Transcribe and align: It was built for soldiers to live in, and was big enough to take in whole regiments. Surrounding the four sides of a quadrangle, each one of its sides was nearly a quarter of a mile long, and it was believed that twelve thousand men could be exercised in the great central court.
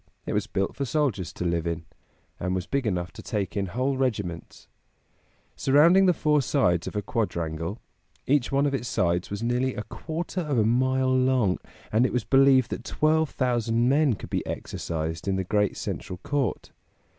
It 0.25 0.33
was 0.33 0.47
built 0.47 0.75
for 0.75 0.83
soldiers 0.83 1.31
to 1.33 1.45
live 1.45 1.67
in, 1.67 1.85
and 2.39 2.55
was 2.55 2.65
big 2.65 2.87
enough 2.87 3.11
to 3.11 3.21
take 3.21 3.55
in 3.55 3.67
whole 3.67 3.97
regiments. 3.97 4.67
Surrounding 5.55 6.07
the 6.07 6.11
four 6.13 6.41
sides 6.41 6.87
of 6.87 6.95
a 6.95 7.03
quadrangle, 7.03 7.79
each 8.25 8.51
one 8.51 8.65
of 8.65 8.73
its 8.73 8.87
sides 8.87 9.29
was 9.29 9.43
nearly 9.43 9.75
a 9.75 9.83
quarter 9.83 10.41
of 10.41 10.57
a 10.57 10.65
mile 10.65 11.15
long, 11.15 11.59
and 11.91 12.03
it 12.07 12.13
was 12.13 12.23
believed 12.23 12.71
that 12.71 12.83
twelve 12.83 13.29
thousand 13.29 13.89
men 13.89 14.13
could 14.15 14.31
be 14.31 14.43
exercised 14.47 15.27
in 15.27 15.35
the 15.35 15.43
great 15.43 15.77
central 15.77 16.17
court. 16.23 16.71